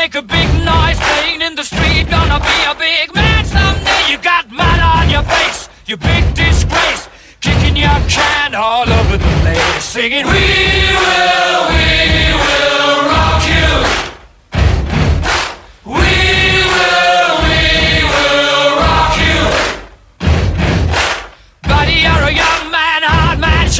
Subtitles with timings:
[0.00, 2.08] make a big noise playing in the street.
[2.08, 4.02] Gonna be a big man someday.
[4.10, 7.02] You got mud on your face, you big disgrace.
[7.42, 9.84] Kicking your can all over the place.
[9.84, 10.44] Singing, We
[11.04, 11.90] will, we
[12.44, 13.70] will rock you.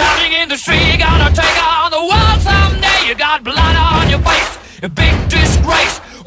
[0.00, 3.09] shouting in the street, you're gonna take on the world someday.
[3.09, 4.52] You got blood on your face,
[4.84, 6.00] a big disgrace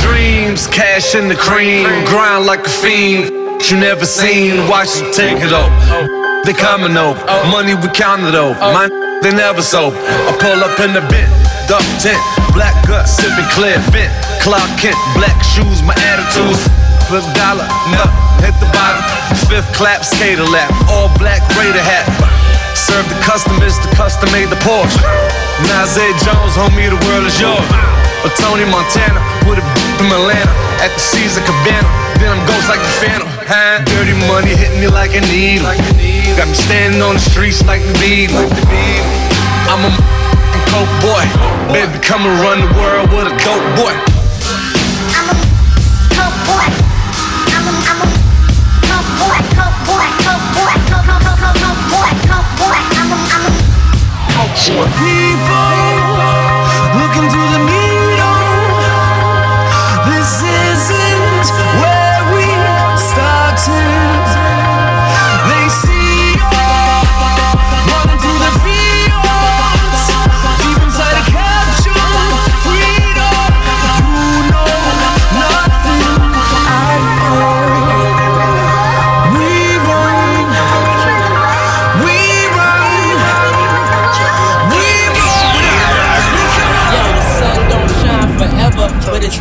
[0.00, 3.28] dreams, cash in the cream, grind like a fiend.
[3.68, 5.70] You never seen, watch you take it up.
[6.44, 7.16] They coming up,
[7.52, 8.58] money we counted up.
[8.58, 8.88] My
[9.22, 9.94] they never sold.
[9.94, 11.28] I pull up in the bit,
[11.70, 12.18] duck tent,
[12.50, 14.10] black gut, sipping clear bit,
[14.42, 16.66] clock kit, black shoes, my attitudes.
[17.06, 18.04] Flip dollar, no,
[18.42, 19.02] hit the bottom.
[19.46, 22.08] Fifth clap, skater lap, all black Raider hat.
[22.74, 24.98] Serve the customers, the custom made the Porsche.
[25.70, 28.01] Nazay Jones, homie, the world is yours.
[28.22, 29.18] Or Tony Montana
[29.50, 29.64] with a
[29.98, 31.90] from Atlanta at the Caesar Cabana.
[32.22, 33.28] Then I'm ghost like the Phantom.
[33.50, 33.82] Huh?
[33.82, 35.66] Dirty money hitting me like a needle.
[36.38, 38.30] Got me standing on the streets like the beat.
[39.66, 39.90] I'm a
[40.70, 41.24] coke boy.
[41.74, 43.94] Baby, come and run the world with a dope boy.
[45.18, 45.36] I'm a
[46.14, 46.66] coke boy.
[47.58, 48.08] I'm a, I'm a
[48.86, 52.78] coke boy, coke boy, coke boy, coke, coke, coke, coke, coke boy, coke boy.
[53.02, 53.62] I'm a, I'm a
[54.62, 55.81] People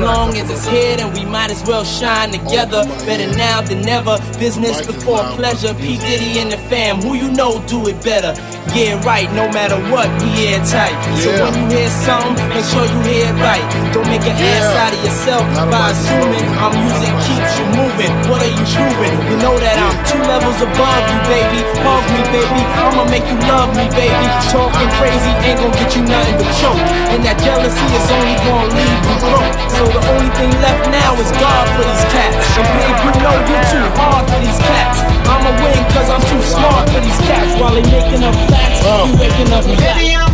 [0.02, 2.84] long as it's here, then we might as well shine together.
[3.06, 4.18] Better now than never.
[4.40, 5.74] Business before pleasure.
[5.76, 8.34] P Diddy and the fam, who you know do it better.
[8.74, 9.30] Yeah, right.
[9.34, 10.96] No matter what, we airtight.
[11.22, 13.64] So when you hear something, make sure you hear it right.
[13.94, 18.12] Don't make an ass out of yourself by assuming I'm music keeps you moving.
[18.30, 19.14] What are you proving?
[19.30, 21.60] You know that I'm two levels above you, baby.
[21.86, 22.62] Hug me, baby.
[22.82, 24.26] I'ma make you love me, baby.
[24.50, 26.82] Talking crazy ain't gonna get you nothing but choke.
[27.12, 29.71] And that jealousy is only gonna leave you broke.
[29.82, 32.38] So the only thing left now is God for these cats.
[32.54, 35.02] And babe, you know you're too hard for these cats.
[35.26, 37.60] I'ma win cause I'm too smart for these cats.
[37.60, 39.10] While they making up facts, oh.
[39.10, 40.31] you waking up black.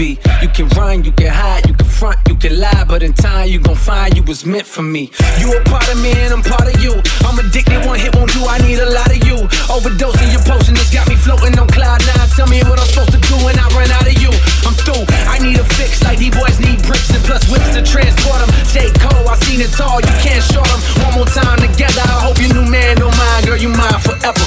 [0.00, 0.16] be.
[0.40, 3.52] You can run, you can hide, you can front, you can lie, but in time
[3.52, 5.12] you gon' find you was meant for me.
[5.36, 6.96] You a part of me and I'm part of you.
[7.28, 8.40] I'm addicted, one hit won't do.
[8.48, 9.36] I need a lot of you.
[9.68, 12.28] Overdosing your potion, it's got me floating on cloud nine.
[12.32, 14.32] Tell me what I'm supposed to do when I run out of you.
[14.64, 15.04] I'm through.
[15.28, 18.50] I need a fix like these boys need bricks and plus whips to transport them.
[18.72, 18.88] J.
[19.04, 20.00] Cole, I seen it all.
[20.00, 20.80] You can't short them.
[21.04, 22.00] One more time together.
[22.08, 23.60] I hope your new man don't mind, girl.
[23.60, 24.46] You mine forever.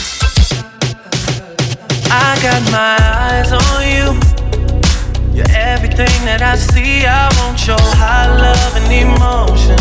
[2.10, 4.23] I got my eyes on you
[5.34, 7.10] you're everything that I see.
[7.10, 9.74] I want your high love and emotion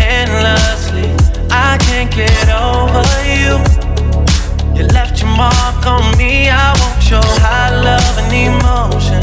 [0.00, 1.12] endlessly.
[1.52, 3.60] I can't get over you.
[4.72, 6.48] You left your mark on me.
[6.48, 9.20] I want your high love and emotion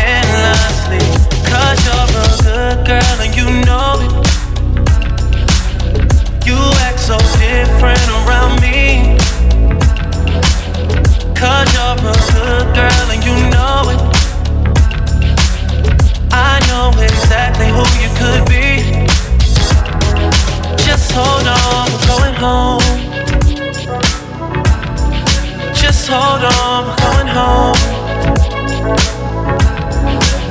[0.00, 1.04] endlessly.
[1.44, 4.12] Cause you're a good girl and you know it.
[6.48, 6.56] You
[6.88, 9.12] act so different around me.
[11.36, 14.15] Cause you're a good girl and you know it.
[16.76, 18.66] Know exactly who you could be.
[20.84, 22.82] Just hold on, we're going home.
[25.72, 27.80] Just hold on, we're going home.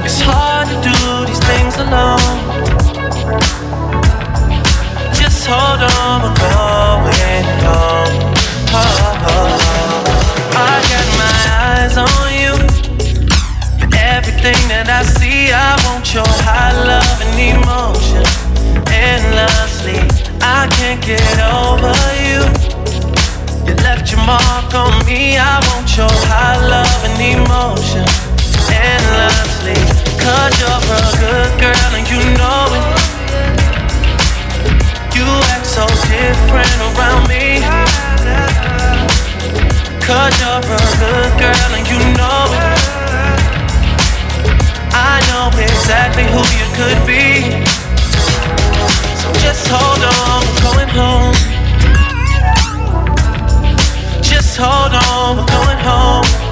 [0.03, 0.98] It's hard to do
[1.29, 2.36] these things alone.
[5.13, 8.15] Just hold on, we're going home.
[8.74, 9.53] Oh, oh, oh.
[10.58, 11.38] I got my
[11.70, 12.53] eyes on you.
[13.94, 15.03] Everything that I
[16.15, 18.24] your high love and emotion
[18.88, 20.00] endlessly.
[20.39, 21.91] I can't get over
[22.24, 22.39] you.
[23.67, 25.36] You left your mark on me.
[25.36, 28.07] I want your high love and emotion
[28.72, 29.75] endlessly.
[30.15, 32.88] Cause you're a good girl and you know it.
[35.19, 37.60] You act so different around me.
[40.00, 42.64] Cause you're a good girl and you know it.
[44.97, 47.51] I know exactly who you could be.
[49.19, 51.35] So just hold on, we're going home.
[54.23, 56.44] Just hold on, we're going home.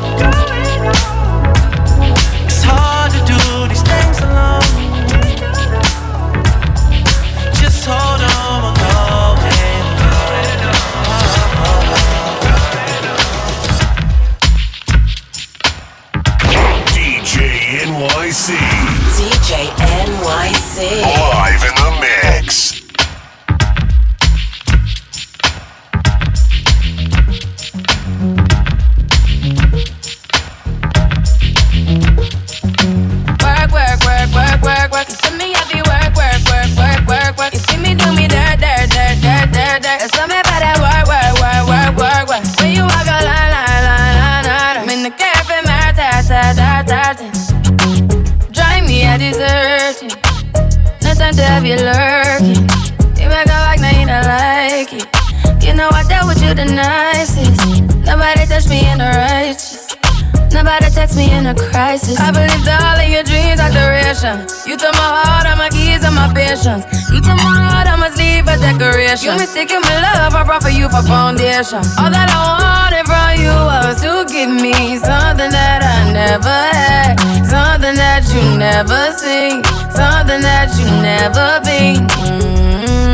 [61.55, 62.19] Crisis.
[62.19, 64.45] I believed all of your dreams are duration.
[64.65, 66.83] You took my heart, all my keys, and my patience.
[67.11, 69.33] You took my heart, I must leave a decoration.
[69.33, 71.81] You mistaken my love, I brought for you for foundation.
[71.99, 77.15] All that I wanted from you was to give me something that I never had,
[77.45, 82.07] something that you never seen, something that you never been.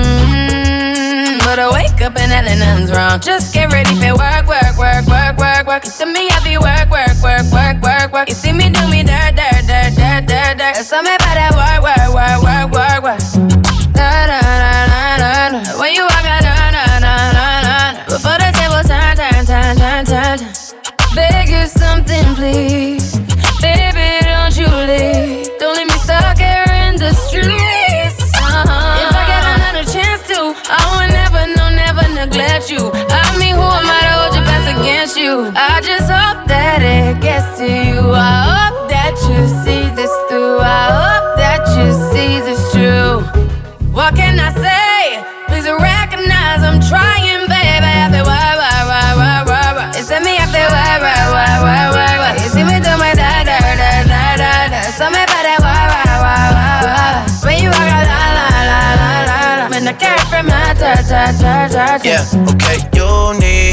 [0.10, 3.20] Mm, But I wake up and nothing's wrong.
[3.20, 5.06] Just get ready for work, work, work,
[5.66, 6.00] work, work.
[6.00, 8.30] You me heavy work, work, work, work, work, work.
[8.30, 10.76] You see me do me dirt, dirt, dirt, dirt, dirt, dirt.
[10.76, 13.20] There's something about that work, work, work, work, work, work.
[13.94, 15.80] Da, da, da, da, da.
[15.80, 18.06] When you walk out, da, da, da, da, da.
[18.06, 21.16] Before the table turn, turn, turn, turn, turn, turn.
[21.16, 22.99] Beg you something, please.
[35.30, 35.52] You?
[35.56, 38.02] I just hope that it gets to you.
[38.14, 40.58] I hope that you see this through.
[40.60, 43.22] I hope that you see this true.
[43.94, 45.22] What can I say?
[45.50, 47.94] Please recognize I'm trying, baby.
[48.02, 50.00] I feel why, why, why, why, why, why.
[50.00, 52.32] It's me, I feel why, why, why, why, why, why.
[52.42, 54.80] You see me do my da, da, da, da, da, da.
[54.98, 57.14] Something about that why, why, why, why, why.
[57.46, 59.66] When you walk out, la, la, la, la, la, la.
[59.70, 59.94] When I
[60.30, 61.86] from my ta, ta, ta, ta.
[62.04, 63.10] Yeah, okay, you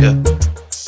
[0.00, 0.16] yeah.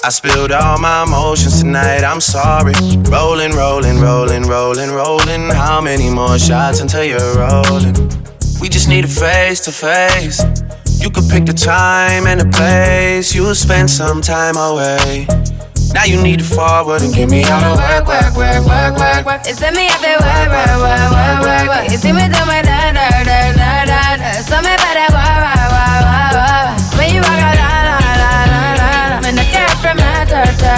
[0.05, 2.75] I spilled all my emotions tonight, I'm sorry.
[3.09, 5.51] Rolling, rolling, rolling, rolling, rolling.
[5.51, 7.95] How many more shots until you're rolling?
[8.61, 10.43] We just need a face to face.
[10.99, 15.27] You could pick the time and the place, you'll spend some time away.
[15.93, 19.27] Now you need to forward and give me all the work, work, work, work, work,
[19.27, 19.41] work.
[19.45, 21.91] It's me out there, work, work, work, work, work.
[21.91, 24.33] You see me doing my da da da da da.
[24.49, 25.62] Tell me about that work, work.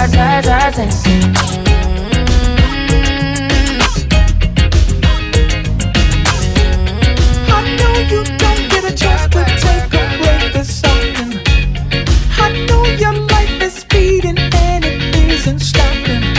[0.07, 0.09] I
[7.77, 11.41] know you don't get a chance to take a break this often.
[12.37, 16.34] I know your life is speeding and it isn't stopping.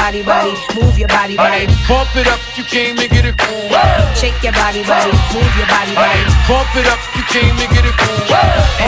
[0.00, 1.68] body, body, move your body, body.
[1.84, 3.68] Pump it up, you came to get it cool.
[4.16, 6.24] Shake your body, body, move your body, body.
[6.48, 8.24] Pump it up, you came to get it cool.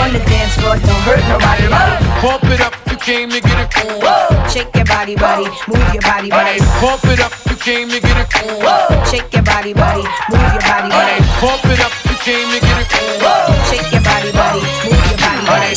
[0.01, 1.69] On the dance floor, don't hurt nobody.
[2.25, 4.01] Pump it up, you came to get it cool.
[4.49, 6.59] Shake your body, body, move your body, body.
[6.81, 8.65] Pump it up, you came to get it cool.
[9.05, 11.21] Shake your body, body, move your body, body.
[11.45, 13.21] Pump it up, you came to get it cool.
[13.69, 15.77] Shake your body, body, move your body, body.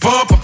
[0.00, 0.39] Bump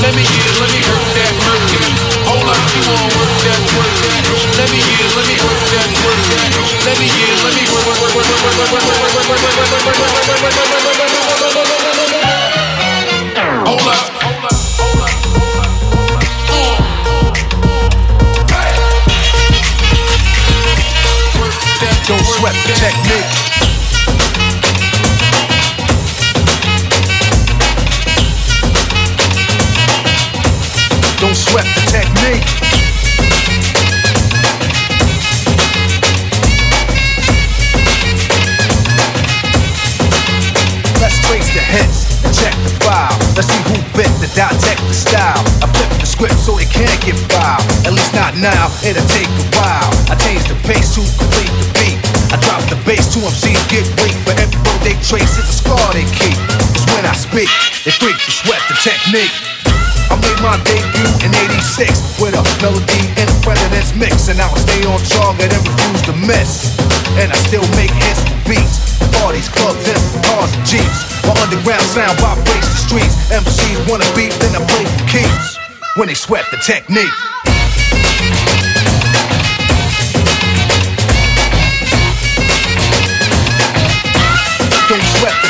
[0.00, 1.99] let me get it, let me hurt that, hurt that.
[31.20, 32.79] Don't sweat the technique.
[41.70, 43.14] Hence, check the file.
[43.38, 45.38] Let's see who bit the dissect the style.
[45.62, 47.62] I flip the script so it can't get filed.
[47.86, 49.90] At least not now, it'll take a while.
[50.10, 51.98] I change the pace to complete the beat.
[52.34, 54.18] I drop the bass to MCs get weak.
[54.26, 56.34] But every road they trace, is a scar they keep.
[56.74, 57.50] It's when I speak,
[57.86, 59.34] they freak the sweat, the technique.
[60.10, 64.26] I made my debut in 86 with a melody in a president's mix.
[64.26, 66.74] And I will stay on target and refuse to miss.
[67.14, 68.89] And I still make hits with beats.
[69.18, 70.98] Parties, clubs, and cars and jeeps.
[71.26, 73.14] My underground sound vibrates the streets.
[73.30, 75.58] MCs wanna beat, then I play for keeps.
[75.96, 77.10] When they sweat the technique.
[84.88, 85.49] Don't sweat the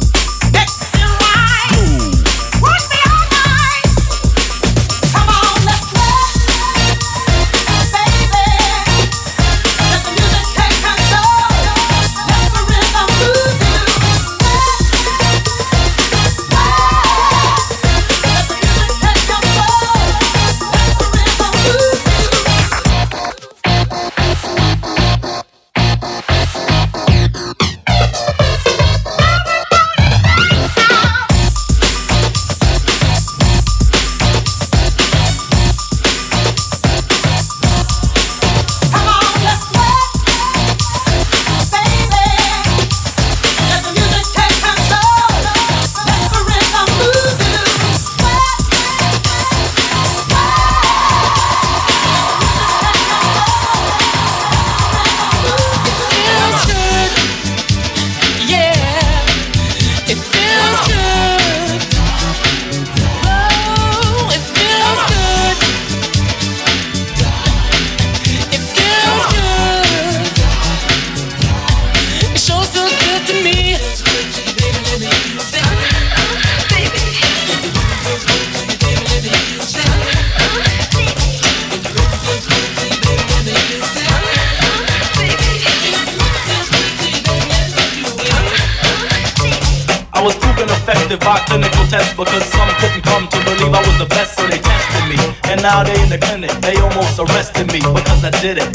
[98.11, 98.67] Because I did it.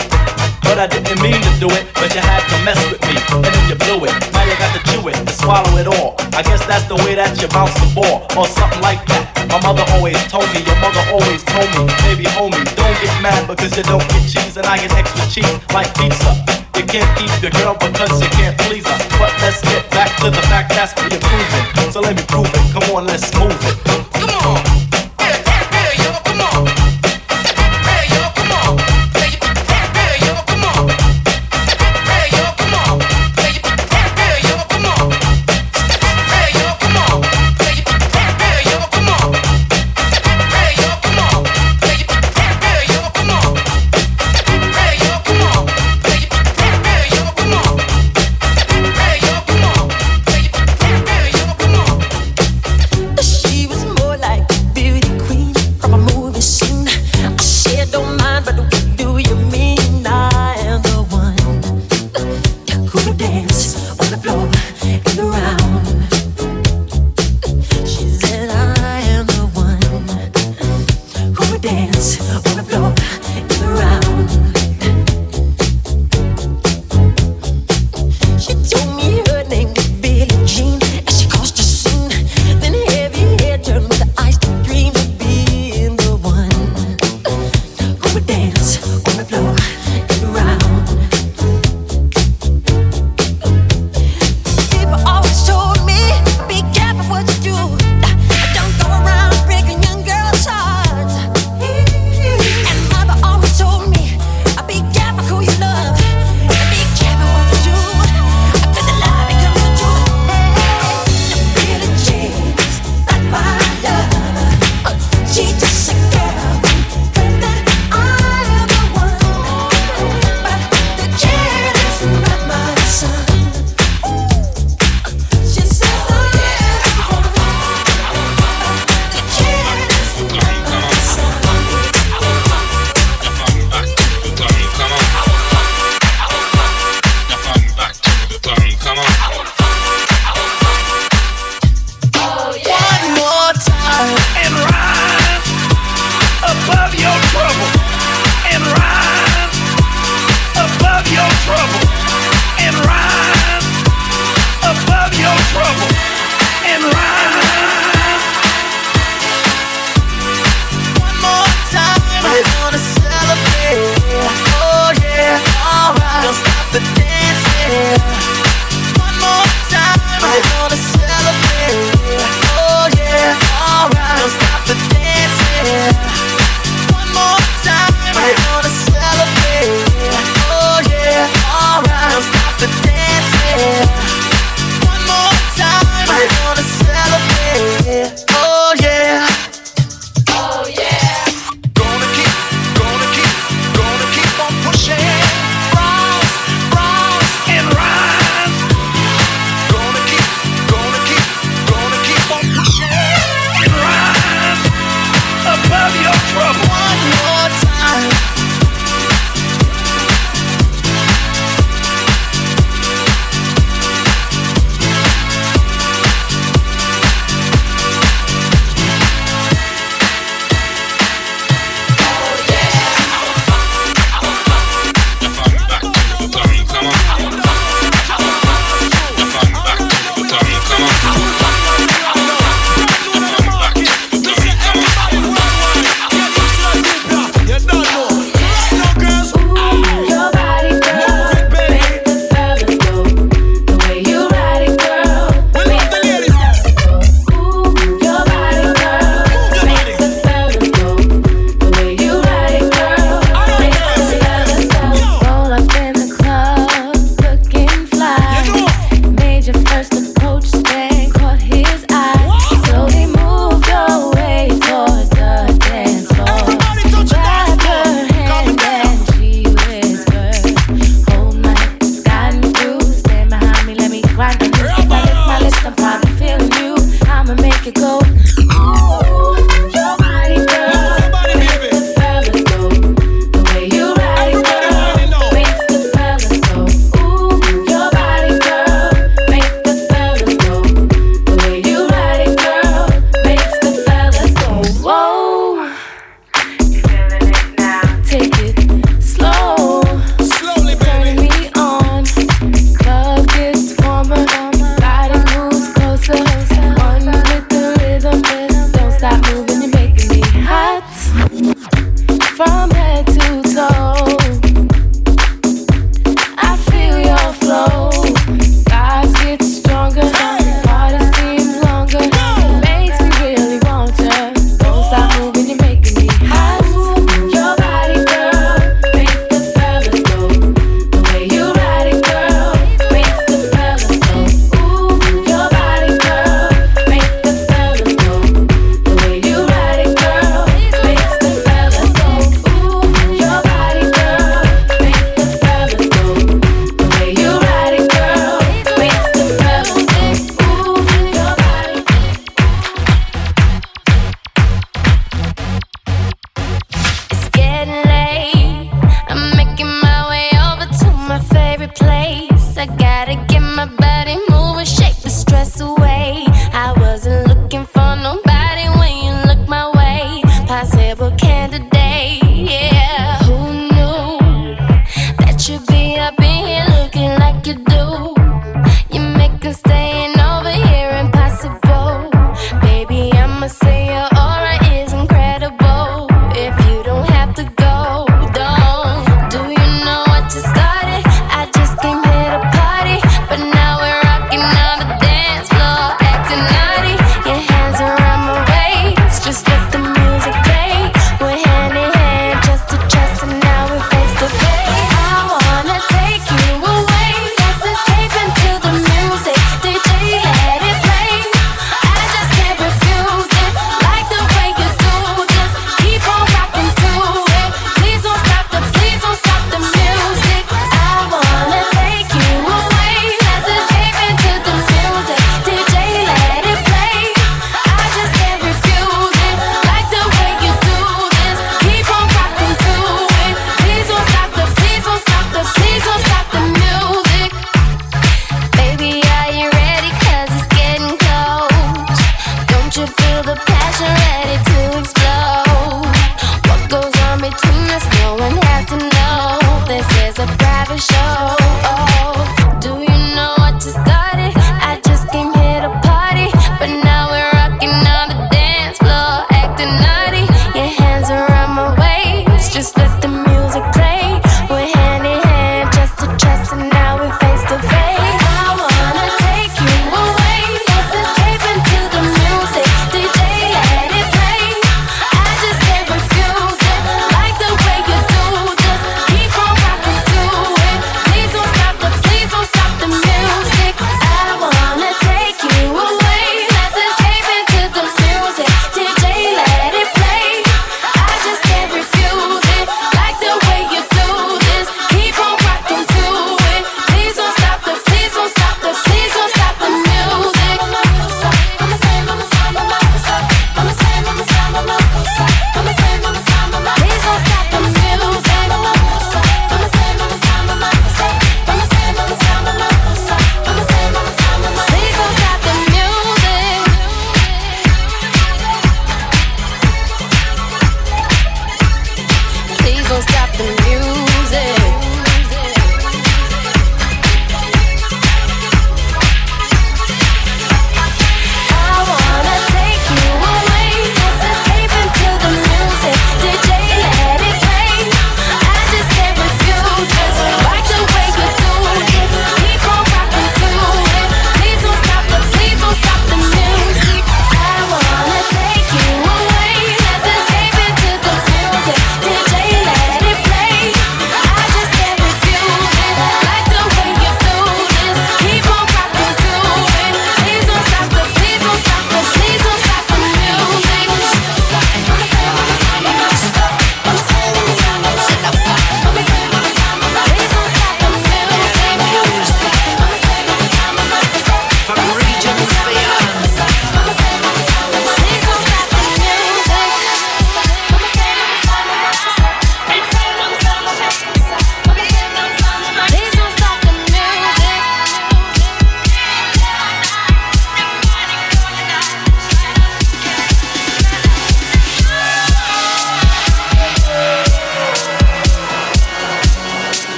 [0.64, 3.44] But I didn't mean to do it, but you had to mess with me, and
[3.44, 4.14] then you blew it.
[4.35, 6.16] Now you got to chew it and swallow it all.
[6.35, 9.31] I guess that's the way that you bounce the ball, or something like that.
[9.46, 13.46] My mother always told me, your mother always told me, baby homie, don't get mad
[13.46, 16.35] because you don't get cheese, and I get extra cheese like pizza.
[16.75, 18.99] You can't keep your girl because you can't please her.
[19.22, 21.92] But let's get back to the fact that's me improving.
[21.94, 22.64] So let me prove it.
[22.75, 23.77] Come on, let's move it.
[24.18, 24.75] Come on.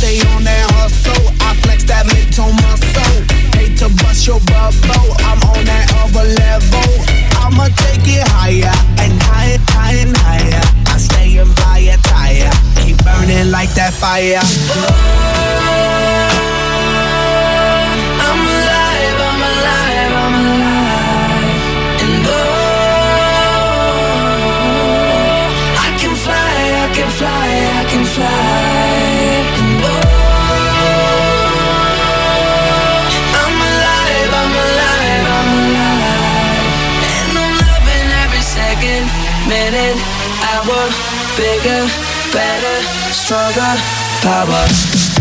[41.64, 41.88] bigger,
[42.34, 42.82] better,
[43.14, 43.76] stronger,
[44.22, 45.13] power.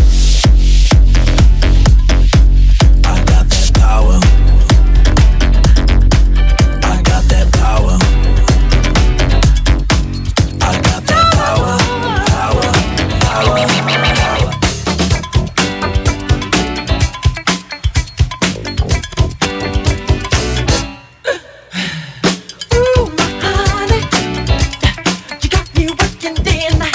[26.79, 26.92] Night.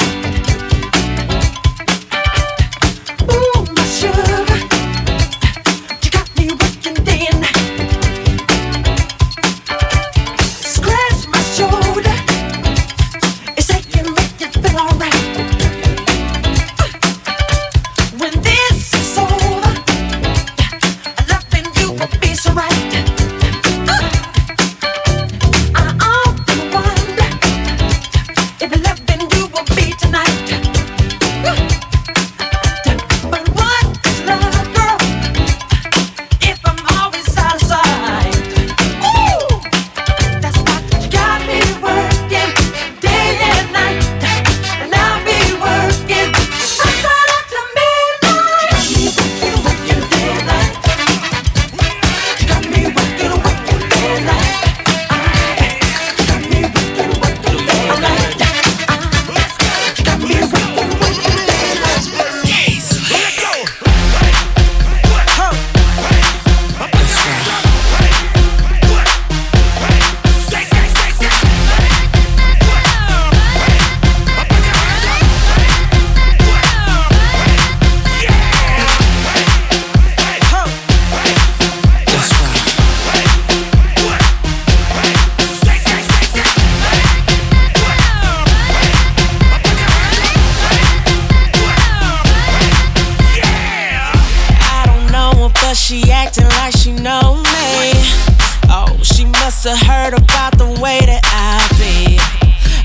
[99.89, 102.21] Heard about the way that I be.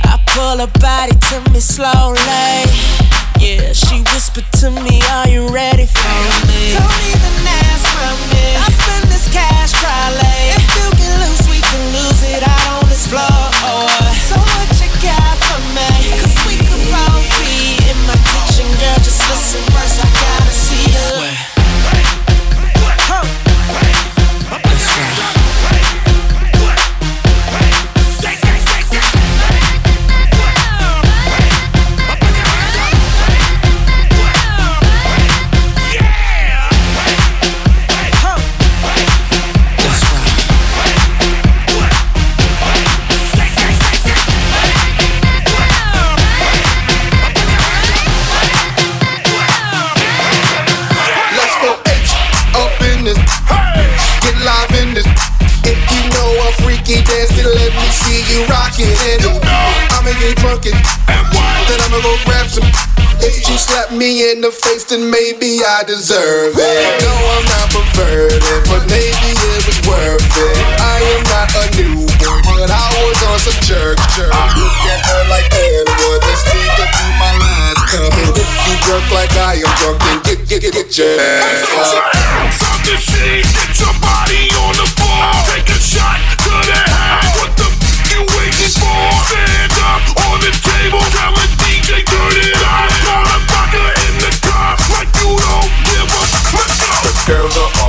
[0.07, 2.63] I pull her body to me slowly.
[3.43, 6.15] Yeah, she whispered to me, Are you ready for
[6.47, 6.71] me?
[6.71, 7.35] Don't even
[7.67, 8.55] ask for me.
[8.55, 10.55] I spend this cash probably.
[10.55, 13.43] If you get loose, we can lose it out on this floor.
[14.31, 15.91] So what you got for me?
[16.23, 18.99] Cause we could both be in my kitchen, girl.
[19.03, 21.52] Just listen first, I gotta see you.
[60.35, 60.77] they twerking.
[61.67, 62.65] Then I'ma go grab some.
[63.23, 66.85] If you slap me in the face, then maybe I deserve it.
[66.99, 70.57] No, I'm not perverted, but maybe it was worth it.
[70.81, 74.33] I am not a new boy, but I was on some jerk jerk.
[74.59, 77.79] Look at her like Edward, let's take her through my lines.
[77.87, 81.15] Come and if you jerk like I am drunk, then get, get, get, get your
[81.15, 82.11] ass up.
[82.59, 85.31] Time to shake, get your body on the floor.
[85.47, 85.72] Take
[97.25, 97.82] girls are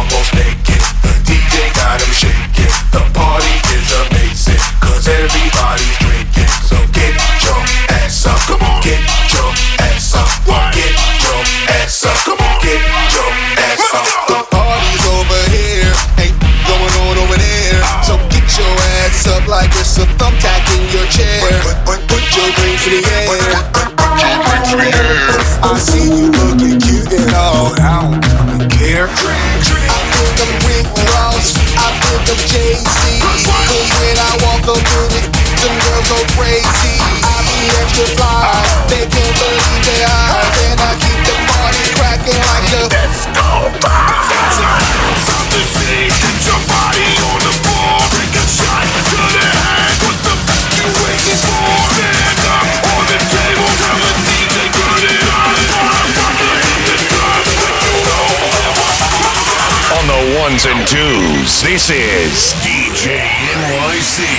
[60.94, 64.33] This is DJ NYC.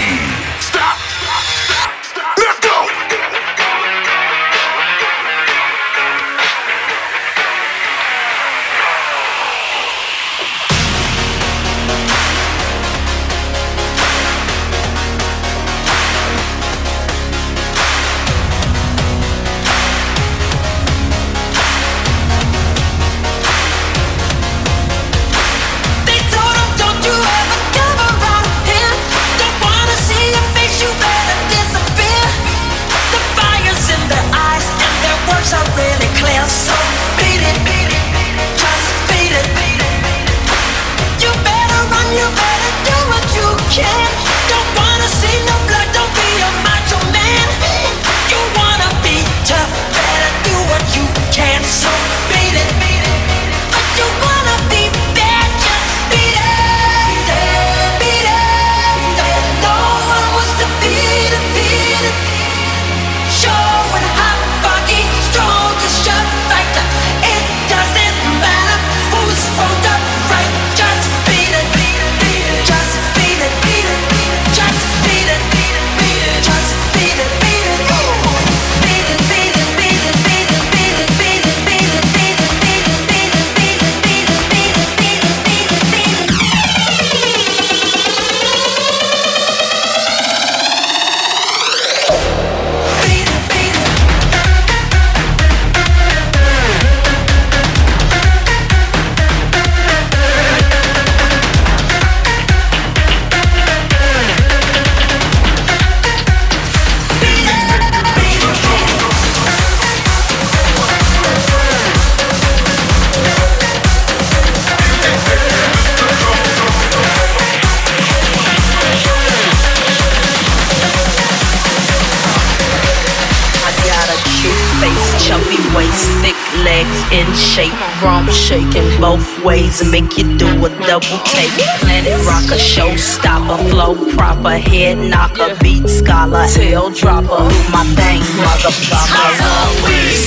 [127.35, 131.51] shake, rum shaking both ways and make you do a double take.
[131.83, 137.43] Planet rocker, showstopper, flow proper, head knocker, beat scholar, tail dropper.
[137.71, 139.75] My thing, motherfucker.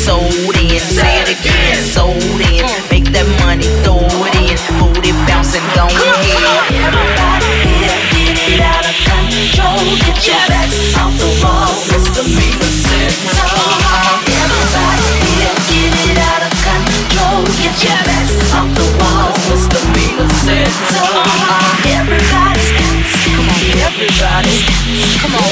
[0.04, 2.64] Sold in, say it again, sold in.
[2.64, 2.90] Mm.
[2.90, 6.68] Make that money, throw it in, booty bouncing, go ahead.
[6.72, 12.22] Everybody here get it out of control, get your backs off the walls, Mr.
[12.36, 14.17] Mean, sit
[24.40, 25.48] Come on.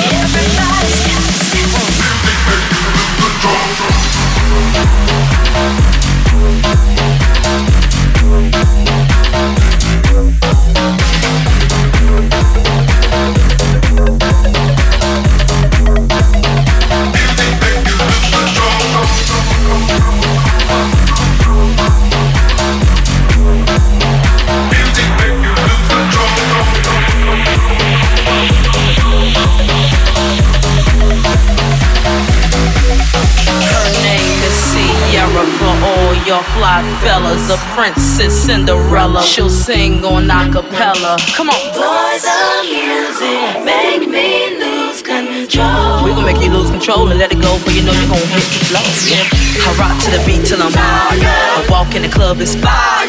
[36.37, 37.49] your fly fellas.
[37.51, 41.17] A princess Cinderella, she'll sing on acapella.
[41.35, 41.61] Come on.
[41.73, 46.03] Boys of music make me lose control.
[46.03, 48.27] We gon' make you lose control and let it go, but you know you gon'
[48.35, 48.87] hit the flow.
[49.07, 49.23] Yeah.
[49.67, 51.23] I rock to the beat till I'm fired.
[51.23, 53.07] I walk in the club, it's fire.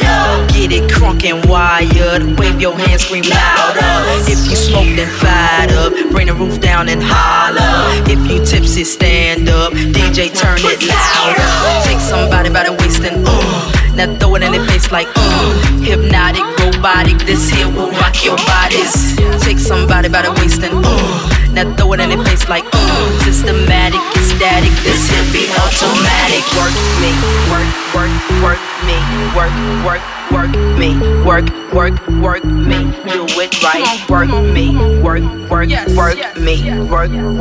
[0.54, 2.38] Get it crunk and wired.
[2.39, 3.82] Wave your hands, scream louder.
[4.30, 5.68] If you smoke, then fire.
[5.82, 5.93] up.
[6.14, 7.89] Bring the roof down and holler.
[8.06, 9.74] If you tipsy, stand up.
[9.74, 11.50] DJ, turn it louder.
[11.84, 13.72] Take somebody by the waist and uh.
[13.98, 15.82] Now throw it in their face like uh.
[15.82, 17.18] Hypnotic, robotic.
[17.26, 19.18] This here will rock your bodies.
[19.43, 21.37] Take somebody by the waist and uh.
[21.58, 23.20] Now throw it in their face like uh.
[23.26, 24.70] Systematic, ecstatic.
[24.86, 26.45] This here be automatic.
[26.53, 26.70] Work
[27.01, 27.10] me,
[27.49, 27.66] work,
[27.97, 28.14] work,
[28.45, 28.93] work me,
[29.34, 29.49] work,
[29.82, 30.93] work, work me,
[31.26, 32.93] work, work, work me.
[33.10, 33.82] Do it right.
[34.08, 34.70] Work me,
[35.01, 36.62] work, work, work me,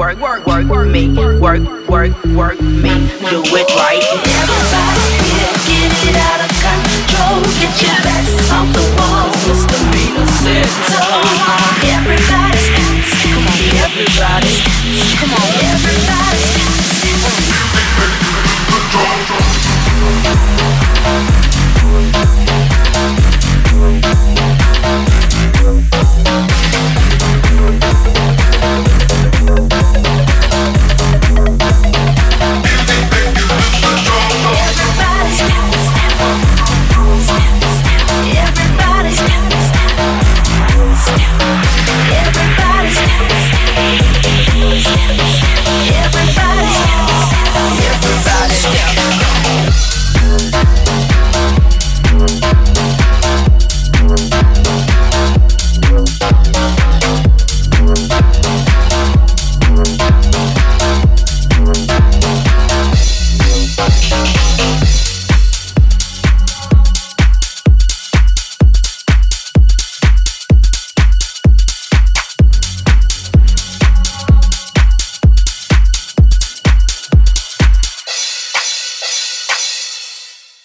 [0.00, 2.92] work, work, work me, work, work, work me.
[3.20, 4.00] Do it right.
[5.68, 7.44] Get it out of control.
[7.60, 9.36] Get your backs off the walls.
[9.44, 11.06] Misdemeanor said so.
[13.78, 14.56] Everybody,
[15.18, 16.75] come on, everybody.